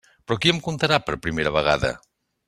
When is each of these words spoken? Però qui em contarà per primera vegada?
Però 0.29 0.37
qui 0.45 0.51
em 0.53 0.61
contarà 0.67 0.97
per 1.09 1.17
primera 1.25 1.51
vegada? 1.59 1.93